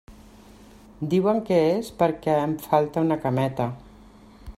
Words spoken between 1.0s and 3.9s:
Diuen que és perquè em falta una cameta.